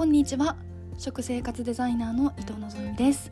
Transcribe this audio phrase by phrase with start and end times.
[0.00, 0.56] こんにちは。
[0.96, 3.30] 食生活デザイナーの伊藤望です。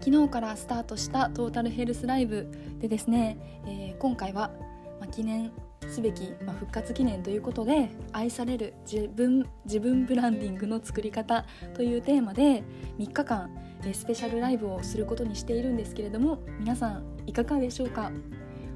[0.00, 2.48] 昨日からスタートしたトータルヘルスライブ
[2.80, 4.50] でですね、えー、今回は、
[4.98, 5.52] まあ、記念
[5.86, 11.44] すべき、まあ、復活記念ということで愛される自分自分ブランディングの作り方
[11.74, 12.64] というテーマで
[12.98, 13.48] 3日間
[13.84, 18.10] えスペシャルライブをすることにしているんですけれども皆さんいかがでしょうか？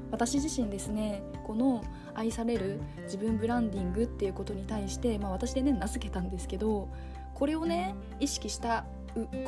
[0.09, 1.83] 私自身ですねこの
[2.15, 6.89] 愛される自分ブランディングっていうことに対して、まあ、私でね名付けたんですけど
[7.33, 8.85] これをね意識した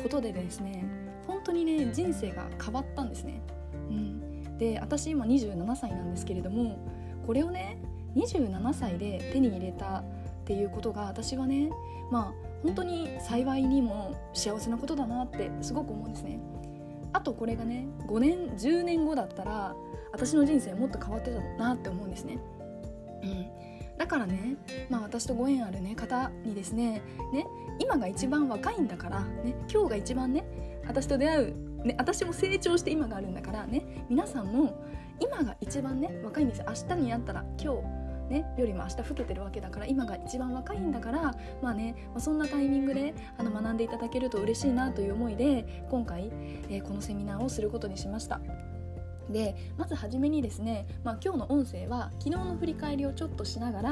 [0.02, 0.84] ことでですね
[1.26, 3.42] 本当にね人生が変わったんですね。
[3.88, 6.78] うん、で私今27歳なんですけれども
[7.26, 7.78] これをね
[8.16, 10.04] 27歳で手に入れたっ
[10.44, 11.70] ていうことが私はね
[12.10, 16.40] まあ本当に幸いにも幸せなことだなってすごく思うんですね。
[17.12, 19.74] あとこれがね5年10年後だったら
[20.12, 22.38] 私の人生もっと変わってたなって思うんですね。
[23.22, 23.46] うん、
[23.98, 24.56] だからね、
[24.88, 27.02] まあ、私とご縁ある、ね、方にですね
[27.32, 27.46] ね
[27.78, 30.44] 今が一番若いんだから、ね、今日が一番ね
[30.86, 34.84] 私と出会う、ね、私も成長して今があるんだからね皆さんも
[35.20, 46.32] 今が一番ね若いんです明日になったら今日ね、よりも明日老けてるわけだから今が一番若いんだからまあね、まあ、そんなタイミングであの学んでいただけると嬉しいなという思いで今回、
[46.70, 48.40] えー、このセミナーをすることにしました。
[49.32, 53.90] でまず初めにですね、まあ、今日の音声は昨日の振り返りをちょっとしながら、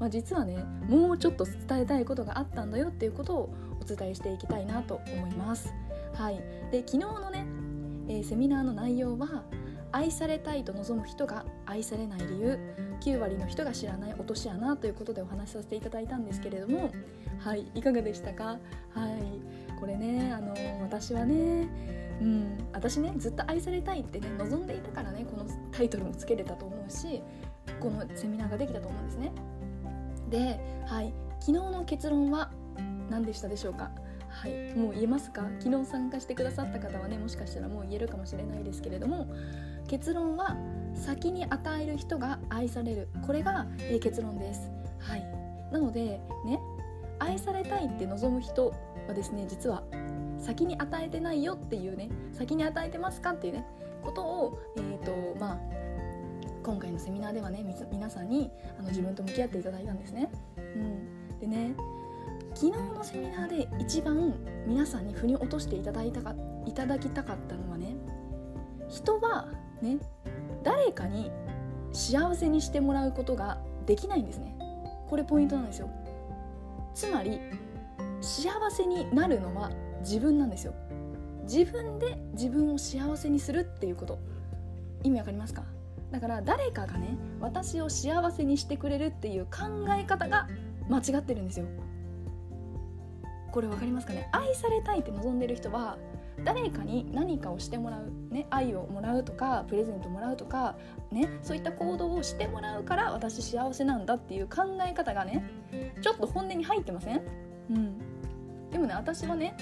[0.00, 5.72] まあ、実はねもうちょっと伝えたいことがあったんだよっていうことをお伝えしていきたいなと思います。
[6.14, 7.46] はい、で昨日のね、
[8.08, 9.44] えー、セミナーの内容は
[9.92, 12.58] 愛されたいと望む人が愛されない理由。
[13.00, 16.90] 9割の人が知らない落とし穴ということでお話しさせていただいたんですけれども
[17.38, 17.70] はい。
[17.76, 18.44] いかがでしたか？
[18.44, 19.78] はい。
[19.78, 21.68] これねあの私はね
[22.20, 27.22] うん私ねずっと愛されたいってね望んでいたからねこのタイトルもつけれたと思うし
[27.80, 29.32] このセミナーができたと思うんですね。
[30.30, 32.50] ではい昨日の結論は
[33.08, 33.90] 何でしたでしょうか？
[34.28, 35.42] はい、もう言えますか？
[35.60, 39.28] 昨日参加してくださった方はねもしかしたらもう言えるかもしれないですけれども
[39.86, 40.56] 結論は
[40.94, 43.08] 先に与える人が愛される。
[43.26, 44.70] これが、え、結論です。
[44.98, 45.22] はい、
[45.72, 46.60] なのでね
[47.20, 48.74] 愛されたいって望む人
[49.06, 49.82] はですね実は
[50.48, 53.66] 先に与えてないよっていうね先に与えてますかっていうね
[54.02, 55.58] ことを、えーとまあ、
[56.62, 60.30] 今回のセミナーではね皆さんにあの自分と向き合っていただいたんですね。
[60.56, 61.74] うん、でね
[62.54, 64.32] 昨日のセミナーで一番
[64.66, 67.94] 皆さんに腑に落としていただいたかいただきたかったのはね
[68.88, 69.48] 人は
[69.82, 69.98] ね
[70.62, 71.30] 誰かに
[71.92, 74.56] 幸せにしてもらうことができないんですね。
[75.10, 75.90] これポイントなんですよ。
[76.94, 77.38] つまり
[78.22, 79.70] 幸せになるのは
[80.00, 80.74] 自分なんですよ。
[81.44, 84.18] 自分で自分を幸せにするっていうこと。
[85.02, 85.62] 意味わかりますか？
[86.10, 90.48] だから誰かがね私を幸せにしてくれるっていう考え方が
[90.88, 91.66] 間違ってるんですよ。
[93.52, 94.28] これ分かりますかね？
[94.32, 95.96] 愛されたいって望んでる人は
[96.44, 100.76] 誰かに何かをしてもらう、ね、愛をもらうとかプレゼントもらうとか、
[101.10, 105.50] ね、そういった行動をしてもらうから私幸せなんだっていう考え方がね
[106.00, 107.22] ちょっと本音に入ってません、
[107.70, 108.00] うん、
[108.70, 109.56] でもね私はね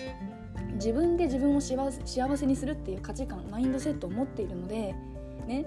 [0.74, 1.90] 自分で自分を幸
[2.36, 4.94] せにするっていう価値観マインドセットを持っているので
[5.46, 5.66] ね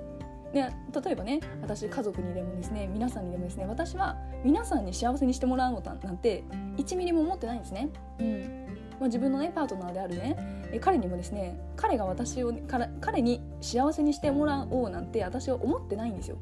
[0.53, 6.43] ね、例えばね私家族にでもですね皆さんにでもですね私は皆さんに幸せにしてもらうのなんて
[6.77, 7.89] 1ミリも思ってないんですね。
[8.19, 8.59] うん
[8.99, 16.37] まあ、自分のねパートナーであるね彼にもですね彼が私をから彼に幸せにしてもらおうなんて私は思ってないんですよ。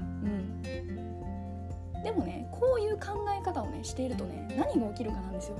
[0.00, 5.58] うん、でもねこういう考え方をねしているとね何が起きるかなんですよ。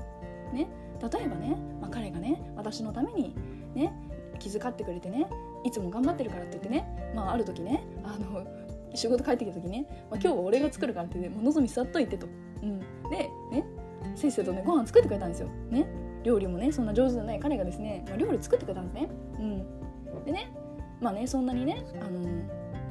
[0.53, 0.67] ね、
[1.01, 3.35] 例えばね、まあ、彼がね私のために
[3.73, 3.93] ね
[4.39, 5.27] 気遣ってくれてね
[5.63, 8.45] いつも頑張ってるからって言ってね、まあ、ある時ねあの
[8.93, 12.27] 仕事帰ってきた時ね、まあ、今日は俺が作るからって言ってもう望み座っといてと。
[12.61, 12.79] うん、
[13.09, 13.65] でね
[14.15, 15.47] せっせとねご飯作ってくれたんですよ。
[15.69, 15.87] ね
[16.23, 19.09] 料理もねそんな上手じゃない彼がですね、まあ、料理作ってくれたんですね。
[19.39, 20.51] うん、でね
[20.99, 22.19] まあねそんなにねあの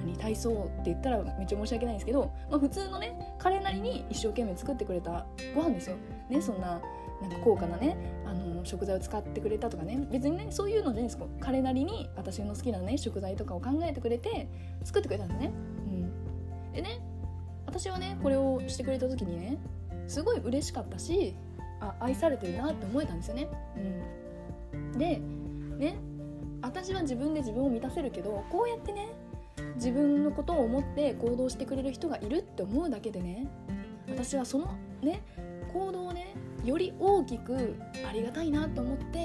[0.00, 5.96] 何体操って言ったらめっちゃ申し訳ないんですけど、まあ、普通のね彼なりに一生懸命作ってくれたご飯ですよ。
[6.28, 6.80] ねそんな
[7.20, 7.96] なんか高価なね
[8.26, 14.48] あの食材を使ってくれたとかね別にねそういうのじゃないですか彼なりに私の好きなね食材とかを考えてくれて
[14.84, 15.52] 作ってくれたんですね。
[15.86, 17.00] うん、でね
[17.66, 19.58] 私はねこれをしてくれた時にね
[20.08, 21.34] すごい嬉しかったし
[21.80, 23.48] あ愛されてるなって思えたんですよね。
[24.72, 25.20] うん、で
[25.78, 25.96] ね
[26.62, 29.08] 私は自分で自分を満たせるけどこうやってね
[29.76, 33.48] 自分のことを思って行動してくれる人がいるって思うだけでね
[34.08, 35.22] 私はそのね
[35.72, 35.99] 行動をね
[36.64, 37.76] より大きく
[38.08, 39.18] ありがたいなと思って、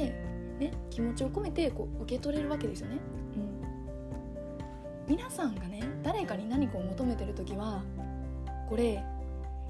[0.59, 2.97] ね、気持ちを込めてこう受け取れるわけですよね。
[3.35, 7.83] うん、皆さんがね誰かに何かを求めてる時は
[8.69, 9.03] これ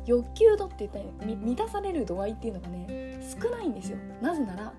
[0.06, 3.97] 欲求度って言ったら満たされる度合いっていうのがね少ないんですよ。
[4.21, 4.73] なぜなら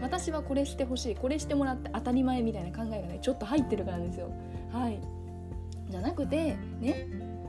[0.00, 4.30] 私はこれしてほしいこれしてもらって当たり前みたいな考えがねちょっと入ってるからですよ。
[4.72, 5.00] はい。
[5.88, 7.08] じゃなくてね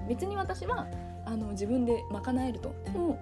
[0.09, 0.87] 別に私は
[1.31, 2.75] あの自分で賄えると。
[2.83, 3.17] でも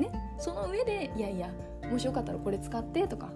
[0.00, 0.10] ね。
[0.38, 1.48] その上でいやいや
[1.88, 3.30] もしよかったらこれ使ってとか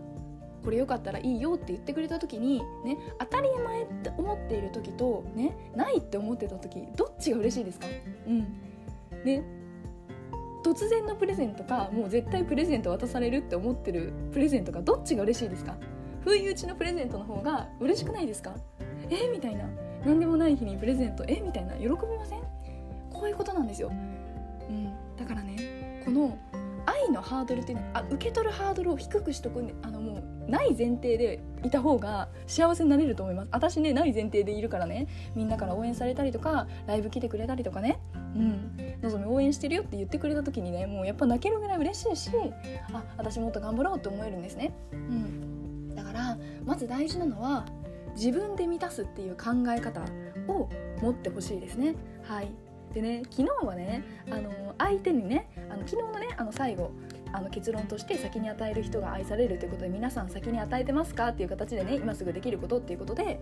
[0.64, 7.86] これよかったらいいよって言ってくれた時にね当たり前って思っている時とねないって思ってた時どっちが嬉しいですか？
[8.26, 8.40] うん。
[9.24, 9.44] ね。
[10.64, 15.76] 突然のプレゼントかもう絶対プレゼント渡されるって思ってるプレゼントかどっちが嬉しいですか？
[16.24, 18.56] 不意打ちのプレゼントの方が嬉しくないですか？
[19.08, 19.64] えみたいな。
[20.04, 21.74] 何でもない日にプレゼントえみたいな。
[21.74, 22.40] 喜びません？
[23.12, 23.90] こういうことなんですよ、
[26.16, 26.38] の
[26.86, 33.48] 愛のハードルっていうのあ受け取るハードルを低くしとくあのもうない前提でいた方が幸せになれると思います。
[33.50, 35.08] 私ねない前提でいるからね。
[35.34, 37.98] みんなから応援されたりとかライブ来てくれたりとかね。
[38.14, 38.76] うん。
[39.02, 42.30] のぞみ応援してるよって言ってくれた時にねもうやっぱ泣けるぐらい嬉しいし
[42.92, 47.66] あ私もっと頑張ろうって思えるんですね、うん、だからまず大事なのは
[48.14, 50.00] 自分で満たすっていう考え方
[50.48, 50.68] を
[51.02, 51.94] 持ってほしいですね。
[52.22, 52.50] はい。
[52.94, 56.92] でね昨日はねあの相手にねあの昨日のねあの最後
[57.32, 61.28] あの結論として先に与える人が愛されるということで皆さん先に与えてますか？
[61.28, 63.38] っていう形でね今すぐできることっていうことで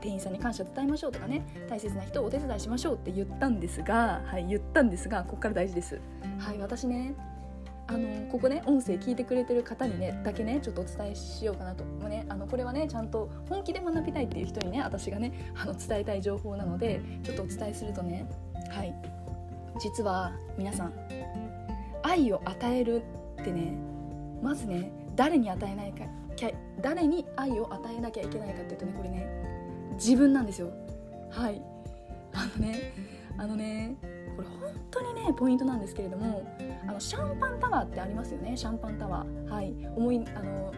[0.00, 6.00] 店員さんに感謝伝えましょうとかね大切な人をお手伝いしましょうって言ったんですがはい言ったんですがここから大事です。
[6.38, 7.14] はい私ね
[7.86, 11.84] あのここね音声聞いてくれてる方にねだけねちょっとお伝えしようかなと。
[11.84, 18.26] もうねあのこれはねちゃんと本気で学びたいっていう人にね私がねあの伝えたい情報なのでちょっとお伝えするとね
[18.74, 18.94] はい。
[19.78, 20.92] 実は皆さん
[22.02, 23.02] 愛を与える
[23.40, 23.76] ってね
[24.42, 26.04] まずね誰に与えないか
[26.80, 29.26] 誰に愛を与えなきゃいけないかっていうとねこれね
[29.94, 30.70] 自分なんですよ。
[31.30, 31.62] はい。
[32.32, 32.92] あのね
[33.38, 33.96] あのね
[34.36, 36.44] これ本当にねポイントなんですけれども
[36.86, 39.48] あのシャンパンタワーってありますよねシャンパンタワー。
[39.48, 39.74] はい。
[39.96, 40.72] 思いあの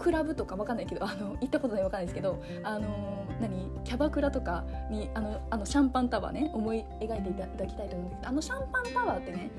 [0.00, 2.88] クラブとかわかんないけど あの行ったことないわかんないですけどあの
[3.40, 9.50] 何キャバクラとかにあのあのシャンパンタワーね思い描いていただきたいと思うんですけどあのシャンパンタワーってね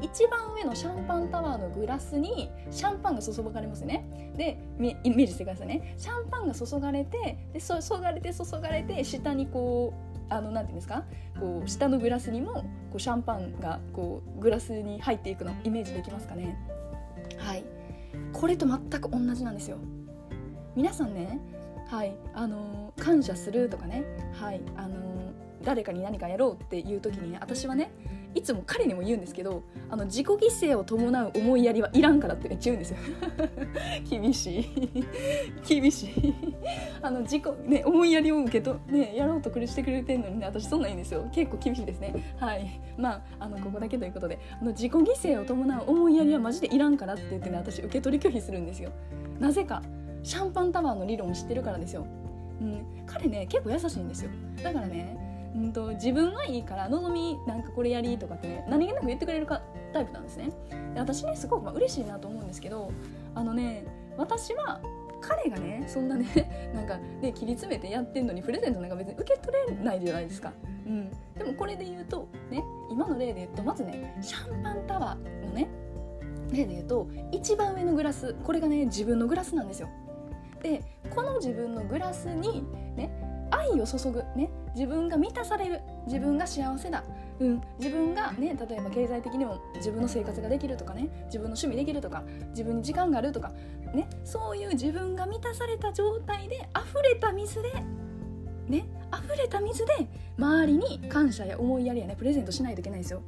[0.00, 4.04] 一番上のシャンパンタワーのグラスにシャンパンが注がれますね。
[4.36, 5.94] でイメージしてくださいね。
[5.96, 11.04] シャンパンが注がれてで注がれて注がれて下にこうあのなんていうんですか？
[11.40, 12.62] こう下のグラスにもこ
[12.96, 16.56] うシャンパンがこうグラスに入っていくのイメージできますかね？
[17.38, 17.64] はい。
[18.32, 19.78] これと全く同じなんですよ。
[20.74, 21.40] 皆さんね
[21.88, 25.32] はいあのー、感謝するとかねはいあのー、
[25.62, 27.92] 誰かに何かやろうっていう時にね私はね
[28.34, 32.98] いつも彼にも言うんですけどあの自己犠牲を伴う思いやりはいらんからってめっちゃ言うんですよ。
[34.08, 35.04] 厳しい。
[35.66, 36.34] 厳しい。
[37.02, 41.28] あの自己ね思いやりを受けとねやろうと苦してくれてんのにね私そんなんいいんですよ。
[41.32, 42.34] 結構厳しいですね。
[42.36, 42.80] はい。
[42.96, 48.90] まああのここだけということであの自己犠牲を伴う思いやりはマジでいらんからって言ってね私受け取り拒否するんですよ。
[49.38, 49.82] なぜか
[50.22, 52.06] シャンパンタワーの理論を知ってるからですよ、
[52.60, 54.30] うん、彼ね結構優しいんですよ。
[54.62, 55.23] だからね
[55.54, 59.62] うんと、自分はいいからのぞみなんかこれやりとかってね何気なく言ってくれるか
[59.92, 60.50] タイプなんですね。
[60.94, 62.90] で私ねすごくまあ嬉しいなと思うんですけど
[63.34, 63.84] あのね
[64.16, 64.80] 私は
[65.20, 66.26] 彼がねそんなね
[66.74, 70.52] なんかね切り詰めてやってんのにプレゼントなんか別に受け取れないじゃないですか、
[70.86, 75.68] うん、でもこれで言うとね今の例で言うとまずねシャンパンタワーのね
[76.52, 79.88] 例で言うと一番上のグラスこれがね自分のグラスなんですよ。
[80.62, 80.82] で
[81.14, 82.64] この自分のグラスに
[82.96, 83.13] ね
[83.74, 85.80] 愛を注ぐ、ね、自分が満たされる。
[86.06, 87.04] 自分が幸せだ、
[87.38, 91.08] うん、自分が、ね、例えば経済的にも自分の生活ができるとかね。
[91.26, 92.22] 自分の趣味できるとか。
[92.50, 93.52] 自分に時間があるとか、
[93.92, 97.72] ね、そういう自分が満たされた状態で溢れた水で。
[98.68, 98.86] ね。
[99.14, 103.22] 溢れた水で周りに感謝や思いやりやねプレゼントしないといけないんですよ。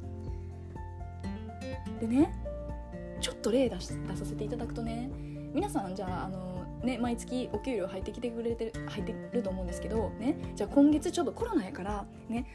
[2.01, 2.33] でね
[3.21, 5.09] ちょっと例出出させていただくとね。
[5.53, 12.45] 皆さんじゃああのね、毎月お給料入ってきてくれてる入ってると思うんですけど、ね、じゃあ今月ちょっとコロナやから、ね、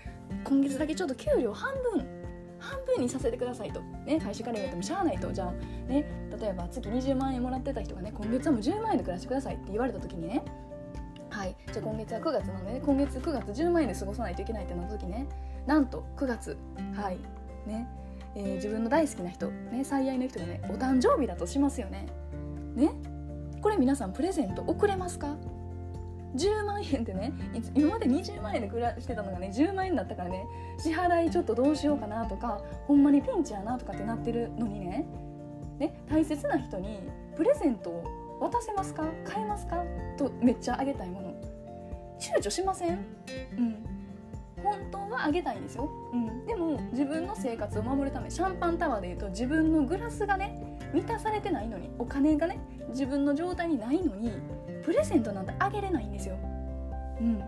[0.45, 2.23] 今月だけちょっと給料半分
[2.59, 5.53] 半分にさせてくださいと、ね、会社から言われてもしゃあないとじゃあ、
[5.91, 6.07] ね、
[6.41, 10.45] 例えば月20万円もらってた人がね今月はもう10万円で暮らしてくださいって言われた時にね
[11.29, 15.27] はいじゃあ今月は9月なので、ね、今月9月10万円で過ごさないといけないってなった時ね
[15.67, 16.57] なんと9月
[16.95, 17.19] はい
[17.67, 17.89] ね
[18.35, 22.07] えー、自分の大好きな人、ね、最愛の人がねお誕生日だとしますよね。
[22.75, 22.91] ね
[23.63, 25.37] これ皆さんプレゼント送れますか
[26.35, 27.33] ？10万円ってね
[27.75, 30.45] 今まで20万円で暮らしてたのがね10万円だったからね
[30.79, 35.07] 支払いちょっとどうしようかなとかほんまにピンチやなとかってなってるのにね
[35.79, 37.01] ね大切な人に
[37.37, 38.05] プレゼントを
[38.41, 39.05] 渡せますか？
[39.25, 39.85] 買えますか？
[40.19, 41.35] とめっちゃあげたいもの。
[42.19, 42.99] 躊躇しません？
[43.59, 43.87] うん。
[44.63, 54.33] 本当はあげたいんですよ、うん、でも自分の生活を守るためシャンパンタワーでいうと自分のグラスがね満たされてないのにお金がね自分の状態にないのに
[54.85, 56.37] プレゼントなんてあげれないんですよ。
[57.21, 57.43] うん、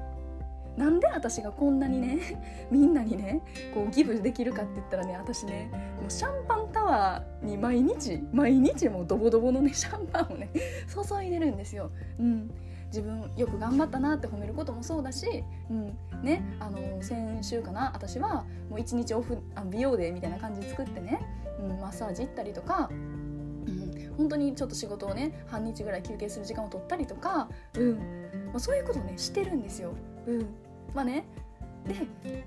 [0.76, 2.18] なんで私がこんなにね
[2.70, 3.42] みんなにね
[3.74, 5.70] こうギブできるかって言ったらね私ね
[6.00, 10.50] もうシャンパンタワーに毎日毎日もうドボドボのね シャンパンをね
[10.88, 11.90] 注いでるんですよ。
[12.18, 12.50] うん
[12.94, 15.26] 自分よく頑張ったなって褒めることもそうだし、
[15.68, 21.18] うんね、あの先週かな私はもう一日オフあ美容デーみたいな感じ作ってね、
[21.58, 22.88] うん、マッサージ行ったりとか、
[24.16, 27.92] 本当にちょっと仕事をね半日ぐらい休憩する時間を取ったりとか、うん。
[28.46, 29.92] まあ、そういうことねしてるんですよ。
[30.26, 30.46] うん。
[30.94, 31.24] まあね。
[31.86, 31.94] で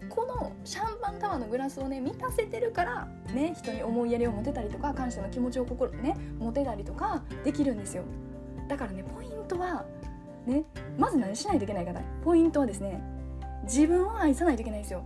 [0.09, 8.03] このシャンパンタワーのグラスをね満たせてるからね人に思いやりを持てたりとか感謝の気持ちを心ね持てたりとかできるんですよ。
[8.67, 9.85] だからねポイントは
[10.47, 10.63] ね
[10.97, 12.01] まず何しないといけないかな。
[12.23, 12.99] ポイントはですね
[13.63, 15.03] 自分を愛さないといけないんですよ。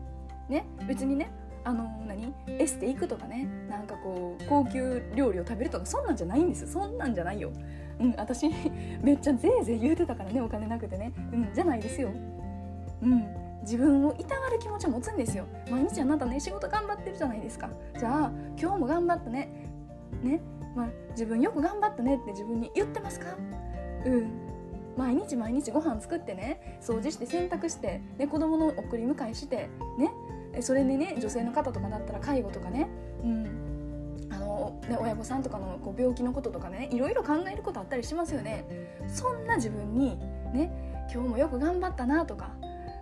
[0.48, 1.30] ね別にね
[1.64, 2.34] あの何？
[2.48, 3.48] エステ行くとかね。
[3.70, 7.52] なんかこう高級料理を食べるとかそんなんじゃないんですそんなんじゃないよ。
[8.00, 8.50] うん私
[9.02, 11.12] めっちゃぜいぜい言うてたからねお金なくてね。
[11.34, 12.10] うんじゃないですよ。
[13.02, 13.26] うん。
[13.62, 15.46] 自分をいたわる気持ちを持つんですよ。
[15.70, 17.70] 毎日あなたね仕事頑張ってるじゃないですか。
[17.98, 19.50] じゃあ今日も頑張ったね。
[20.24, 20.42] ね。
[20.76, 23.36] まあ、自分よく頑張ったねって自分に言ってますか？
[24.06, 24.32] うん。
[24.98, 26.80] 毎日毎日ご飯作ってね。
[26.82, 30.12] 掃除して洗濯して、ね、子供の送り迎えしてね。
[30.60, 32.88] それにね女性の方とかだったら介護とかね,、
[33.24, 34.28] うん。
[34.30, 38.66] あのね親御さんとかのこう病気のこととかねいろいろ考えることあったりしますよね。
[39.08, 40.18] そんな自分に
[40.54, 42.52] ね今日もよく頑張ったなとか、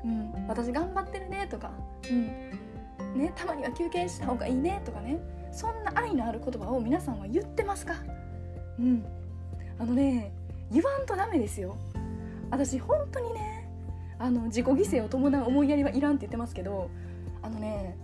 [0.03, 1.71] うん、私頑張ってるねとか、
[2.09, 2.59] うん。
[3.15, 5.19] ね、たまには休憩した方がいいねとかね。
[5.51, 7.95] そんな愛のある言葉を皆さんは言ってますか。
[8.77, 9.05] うん。
[9.79, 10.31] あのね
[10.71, 11.75] 言わんとダメですよ。
[12.51, 13.69] 私本当にね
[14.17, 16.89] あの自己犠牲を伴う思いやりはいらんって言ってますけど
[17.49, 17.97] あのね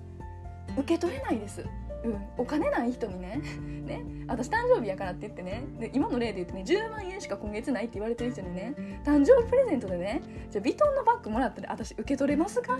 [0.77, 1.63] 受け取れないです。
[2.03, 3.41] うん、お金ない人にね。
[3.85, 4.03] ね。
[4.27, 5.63] 私誕生日やからって言ってね。
[5.79, 8.73] で今の例で言ってね10万円しか今月ないって言われてる人にね
[9.03, 10.21] 誕生日プレゼントでね
[10.51, 12.77] じゃあヴィトンのバッグもらったら私受け取れますか？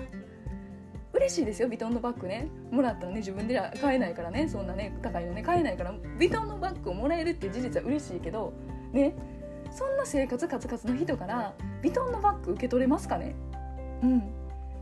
[1.14, 1.70] 嬉しいですよ。
[1.70, 2.50] ヴィトンのバッグね。
[2.72, 4.48] もらったらね自分では買えないからね。
[4.50, 8.54] そんなね高いのね買えないからヴィトンのバッグをもらえるっていう事実は嬉しいけど
[8.92, 9.16] ね。
[9.72, 13.34] そんな生活カツカツの人からヴィトンのバッグ受け取れますかね？
[14.04, 14.24] うん。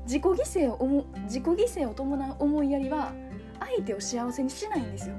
[0.03, 3.13] 自己犠牲を思自己犠牲を伴う思いやりは
[3.59, 5.15] 相手を幸せにしないんですよ、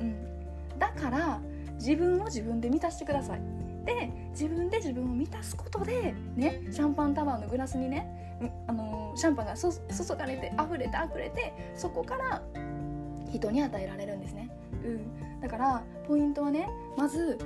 [0.00, 1.40] うん、だから
[1.74, 3.40] 自分を自分で満たしてください。
[3.84, 9.68] で自分で自分を満たすことでねシャンパンタワーのグラスにねあのシャンパンが注
[10.14, 12.42] がれて溢れて溢れてそこから
[13.32, 14.50] 人に与えられるんですね、
[14.84, 16.68] うん、だからポイントはね
[16.98, 17.38] まず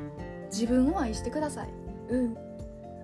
[0.51, 1.69] 自分を愛してください。
[2.09, 2.52] うん。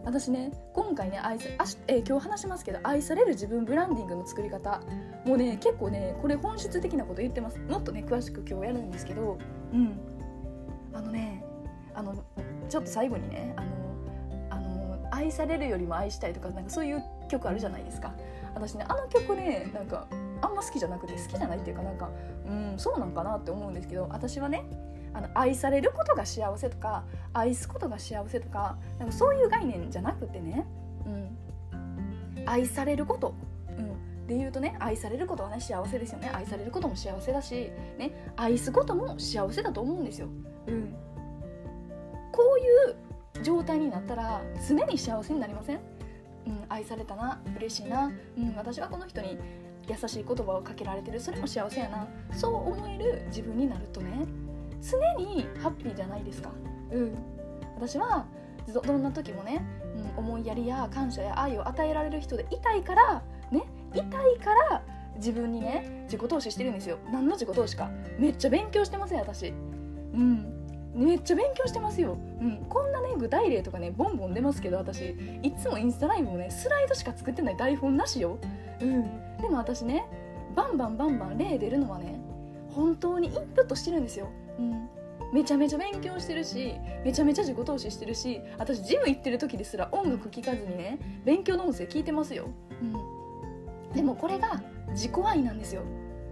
[0.08, 4.80] 私ね今回ね愛さあし、えー、今日話しますけど愛される自分ブランディングの作り方。
[5.26, 7.58] もうね結構ねこれ本質的なこと言ってます。
[7.58, 9.36] もっとね詳しく今日やるんですけど。
[9.74, 10.00] うん。
[10.94, 11.44] あのね
[11.94, 12.24] あの
[12.70, 13.68] ちょっと最後にねあの
[14.48, 18.14] あの愛されるよりも愛したいとかなんかそういう曲あるじゃないですか。
[18.54, 20.06] 私ねあの曲ねなんか
[20.40, 22.08] あんま好きじゃなくて好きじゃないっていうかなんか
[22.46, 24.64] うんそうなんかなって思うんですけど私はね
[25.12, 30.66] あの愛されることが幸せとか愛すことが幸せとかなんかそういう概念じゃなくてね、
[31.06, 33.34] うん、愛されること、
[33.76, 36.30] うん、で言うとね愛されることはね幸せですよね。
[36.32, 40.28] 愛されることも幸せだし、ね、愛すことも幸せだと思うんですよ。
[40.66, 40.94] うん、
[42.32, 45.80] こういう状態になったら常に幸せになりません、
[46.46, 49.38] うん、愛されたな嬉しいな、うん、私はこの人に
[49.88, 51.18] 優しい言葉をかけられてる。
[51.18, 52.06] それも幸せやな。
[52.32, 54.26] そう思える自分になるとね
[54.80, 56.50] 常にハッピーじゃないですか。
[56.90, 57.14] うん、
[57.76, 58.26] 私は
[58.66, 59.64] どんな時もね、
[60.16, 63.62] うん、思いやりや感謝や愛を与えられる人でいたいからね
[63.94, 64.82] いたいから
[65.16, 66.99] 自分にね自己投資してるんですよ。
[67.11, 67.90] 何の自己投資か。
[68.18, 69.49] めっちゃ勉強してますよ私。
[69.49, 69.52] う
[70.16, 70.54] ん。
[70.94, 75.16] めっちゃ勉強してますよ、うん、こんなね具体例とかねボンボン出ますけど私。
[75.42, 78.38] いつもインスタライブもねスライドしか作ってない台本なしよ、
[78.80, 80.06] うん、でも私ね
[80.56, 82.18] バンバンバンバン例出るのはね
[82.75, 84.88] 本当にインプットしてるんですようん、
[85.32, 86.74] めちゃめちゃ勉強してるし
[87.04, 92.48] めちゃめちゃ自己投資してるし私ジム行ってる時ですら音楽聴かずにね勉強の音声聞いてますよ、
[92.82, 92.84] う
[93.92, 95.82] ん、でもこれが自己愛なんですよ、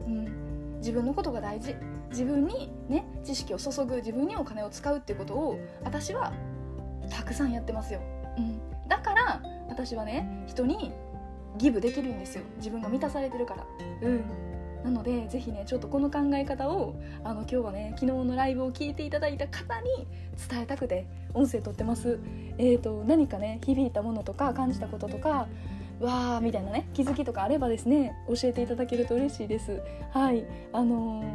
[0.07, 1.75] うん、自分のことが大事。
[2.11, 6.33] 自分にね知識を注ぐ自分にお金を使うっていうことを私は
[7.11, 8.01] たくさんやってますよ、
[8.39, 10.93] うん、だから私はね人に
[11.59, 12.45] ギブできるんですよ。
[12.59, 13.67] 自分が満たされてるから。
[14.03, 14.56] うん
[14.87, 20.07] なのでぜひねちょっとこの考え方をあの今日はね昨日のライブを聞いていただいた方に
[20.49, 22.21] 伝えたくて音声撮ってます。
[22.57, 25.49] えーと、何かね響いたものとか感じたこととか
[25.99, 31.27] わーみたいなね気づきとかあればですね教えていただけると嬉しいですはいあのー、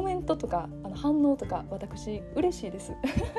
[0.00, 2.94] コメントとかあの反応とか私嬉しいです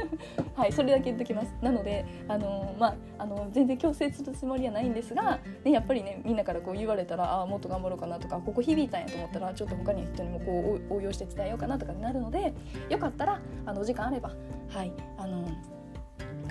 [0.53, 12.53] はいそれだけ言っときますなのであのー、まああの全然強制するつもりはないんですが、ね、やっぱりねみんなからこう言われたらあもっと頑張ろうかなとかここ響いたんやと思ったらちょっと他に人にもこう応用して伝えようかなとかになるので
[12.89, 14.30] よかったらあのお時間あれば
[14.70, 15.82] はいあのー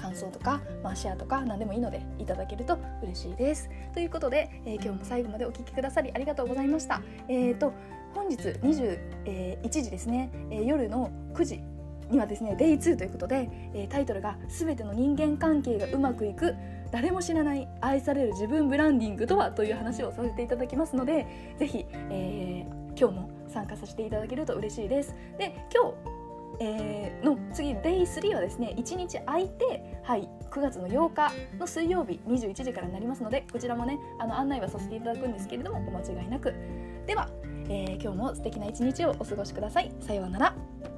[0.00, 3.68] 感想とか、まあ、シェアとか何でもいいのでいただけると嬉しいです。
[3.92, 7.02] ということで、えー、今日も最後までお聴きくださりありがとうございました。
[7.28, 7.72] えーと、
[8.14, 11.62] 本日21時ですね、夜の9時
[12.10, 16.54] にはですね Day2 ということで、タイトルが「すべての人間関係がうまくいく
[16.90, 21.26] 誰も知らない愛される自分ブランディングとは?」という話をさせていただきますので
[21.58, 25.14] ぜひ、えー、今日も参加させていただけると嬉しいです。
[25.38, 26.20] で今日
[26.62, 36.52] えー、の次 Day3 はですね1日空いて、はい、9月の8日の水曜日21時からになりますのでこちらもねあの案内はさせていただくんですけれどもお間違いなく
[37.06, 37.30] では、
[37.72, 39.92] えー、今日も素敵な一日をお過ごしください。
[40.00, 40.89] さようなら。